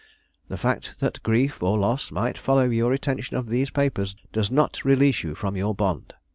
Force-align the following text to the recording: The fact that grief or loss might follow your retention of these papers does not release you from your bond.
The 0.47 0.57
fact 0.57 0.99
that 0.99 1.21
grief 1.21 1.61
or 1.61 1.77
loss 1.77 2.09
might 2.09 2.35
follow 2.35 2.63
your 2.67 2.89
retention 2.89 3.37
of 3.37 3.49
these 3.49 3.69
papers 3.69 4.15
does 4.33 4.49
not 4.49 4.83
release 4.83 5.21
you 5.21 5.35
from 5.35 5.55
your 5.55 5.75
bond. 5.75 6.15